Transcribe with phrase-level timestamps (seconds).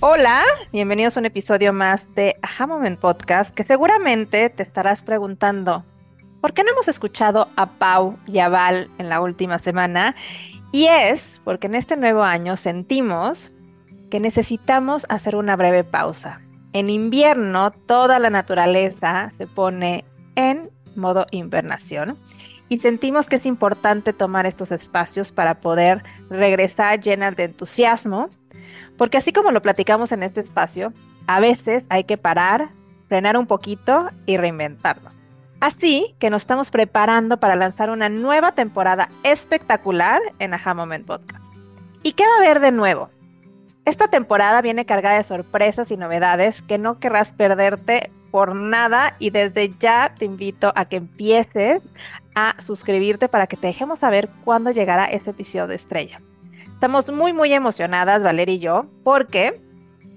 [0.00, 5.84] Hola, bienvenidos a un episodio más de Aha Moment Podcast que seguramente te estarás preguntando,
[6.40, 10.14] ¿por qué no hemos escuchado a Pau y a Val en la última semana?
[10.70, 13.50] Y es porque en este nuevo año sentimos
[14.08, 16.42] que necesitamos hacer una breve pausa.
[16.72, 20.04] En invierno toda la naturaleza se pone
[20.36, 22.16] en modo invernación
[22.68, 28.30] y sentimos que es importante tomar estos espacios para poder regresar llenas de entusiasmo
[28.98, 30.92] porque así como lo platicamos en este espacio,
[31.26, 32.70] a veces hay que parar,
[33.08, 35.16] frenar un poquito y reinventarnos.
[35.60, 41.52] Así que nos estamos preparando para lanzar una nueva temporada espectacular en Aha Moment Podcast.
[42.02, 43.08] ¿Y qué va a haber de nuevo?
[43.84, 49.30] Esta temporada viene cargada de sorpresas y novedades que no querrás perderte por nada y
[49.30, 51.82] desde ya te invito a que empieces
[52.34, 56.20] a suscribirte para que te dejemos saber cuándo llegará ese episodio de estrella.
[56.78, 59.60] Estamos muy, muy emocionadas, Valeria y yo, porque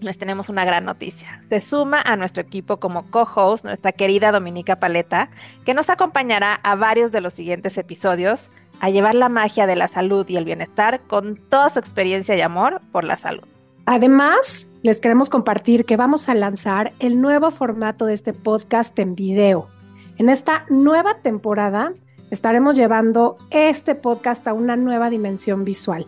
[0.00, 1.42] les tenemos una gran noticia.
[1.48, 5.30] Se suma a nuestro equipo como co-host nuestra querida Dominica Paleta,
[5.64, 9.88] que nos acompañará a varios de los siguientes episodios a llevar la magia de la
[9.88, 13.44] salud y el bienestar con toda su experiencia y amor por la salud.
[13.86, 19.14] Además, les queremos compartir que vamos a lanzar el nuevo formato de este podcast en
[19.14, 19.70] video.
[20.18, 21.94] En esta nueva temporada
[22.30, 26.06] estaremos llevando este podcast a una nueva dimensión visual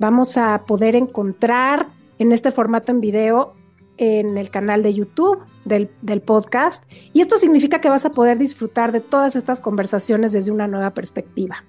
[0.00, 1.86] vamos a poder encontrar
[2.18, 3.54] en este formato en video
[3.98, 5.90] en el canal de YouTube del,
[6.22, 6.90] podcast.
[7.12, 10.94] Y esto significa que vas a poder disfrutar de todas estas conversaciones desde una nueva
[10.94, 11.64] perspectiva.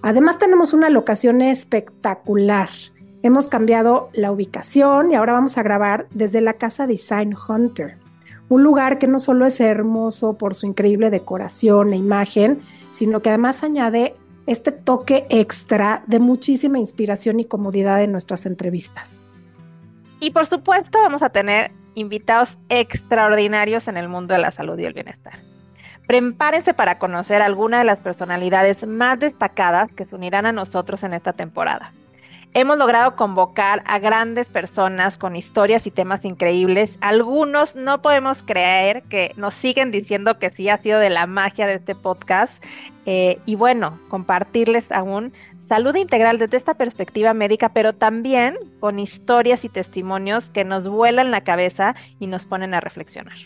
[0.00, 2.68] Además tenemos una locación espectacular.
[3.22, 7.98] Hemos cambiado la ubicación y ahora vamos a grabar desde la casa Design Hunter,
[8.48, 12.60] un lugar que no solo es hermoso por su increíble decoración e imagen,
[12.90, 14.14] sino que además añade
[14.46, 19.22] este toque extra de muchísima inspiración y comodidad en nuestras entrevistas.
[20.20, 24.84] Y por supuesto vamos a tener invitados extraordinarios en el mundo de la salud y
[24.84, 25.34] el bienestar.
[26.06, 31.14] Prepárense para conocer algunas de las personalidades más destacadas que se unirán a nosotros en
[31.14, 31.92] esta temporada.
[32.58, 36.96] Hemos logrado convocar a grandes personas con historias y temas increíbles.
[37.02, 41.66] Algunos no podemos creer que nos siguen diciendo que sí ha sido de la magia
[41.66, 42.64] de este podcast.
[43.04, 49.66] Eh, y bueno, compartirles aún salud integral desde esta perspectiva médica, pero también con historias
[49.66, 53.36] y testimonios que nos vuelan la cabeza y nos ponen a reflexionar.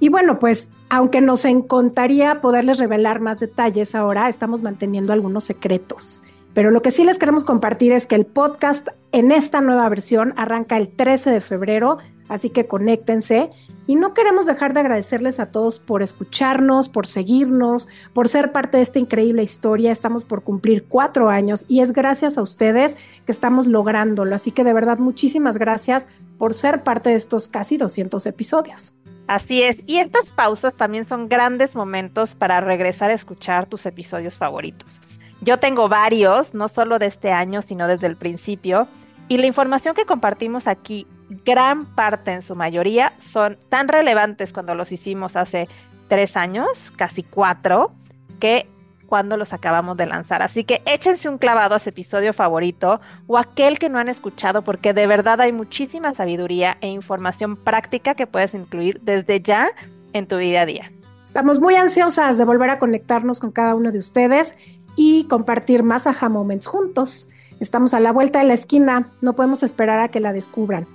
[0.00, 6.24] Y bueno, pues aunque nos encantaría poderles revelar más detalles ahora, estamos manteniendo algunos secretos.
[6.54, 10.32] Pero lo que sí les queremos compartir es que el podcast en esta nueva versión
[10.36, 11.98] arranca el 13 de febrero,
[12.28, 13.50] así que conéctense.
[13.86, 18.78] Y no queremos dejar de agradecerles a todos por escucharnos, por seguirnos, por ser parte
[18.78, 19.90] de esta increíble historia.
[19.90, 24.34] Estamos por cumplir cuatro años y es gracias a ustedes que estamos lográndolo.
[24.34, 26.06] Así que de verdad, muchísimas gracias
[26.38, 28.94] por ser parte de estos casi 200 episodios.
[29.26, 34.36] Así es, y estas pausas también son grandes momentos para regresar a escuchar tus episodios
[34.36, 35.00] favoritos.
[35.44, 38.88] Yo tengo varios, no solo de este año, sino desde el principio.
[39.28, 41.06] Y la información que compartimos aquí,
[41.44, 45.68] gran parte en su mayoría, son tan relevantes cuando los hicimos hace
[46.08, 47.92] tres años, casi cuatro,
[48.40, 48.66] que
[49.06, 50.40] cuando los acabamos de lanzar.
[50.40, 54.62] Así que échense un clavado a ese episodio favorito o aquel que no han escuchado,
[54.62, 59.68] porque de verdad hay muchísima sabiduría e información práctica que puedes incluir desde ya
[60.14, 60.90] en tu día a día.
[61.22, 64.56] Estamos muy ansiosas de volver a conectarnos con cada uno de ustedes
[65.04, 67.28] y compartir más aha moments juntos.
[67.60, 70.86] Estamos a la vuelta de la esquina, no podemos esperar a que la descubran.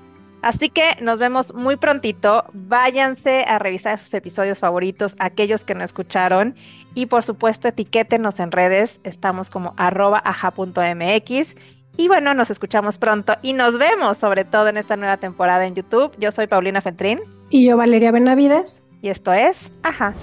[0.41, 2.45] Así que nos vemos muy prontito.
[2.53, 6.55] Váyanse a revisar sus episodios favoritos, aquellos que no escucharon.
[6.95, 8.99] Y por supuesto, etiquétenos en redes.
[9.03, 11.55] Estamos como arroba aja.mx.
[11.97, 15.75] Y bueno, nos escuchamos pronto y nos vemos sobre todo en esta nueva temporada en
[15.75, 16.13] YouTube.
[16.17, 17.19] Yo soy Paulina Fentrín.
[17.49, 18.83] Y yo Valeria Benavides.
[19.01, 20.15] Y esto es Aja.